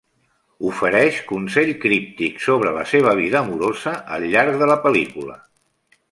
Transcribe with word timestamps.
Ofereix 0.69 1.17
consell 1.31 1.73
críptic 1.83 2.41
sobre 2.45 2.71
la 2.77 2.85
seva 2.93 3.13
vida 3.19 3.37
amorosa 3.45 3.93
al 4.17 4.25
llarg 4.37 4.57
de 4.63 4.71
la 4.73 4.79
pel·lícula. 4.87 5.37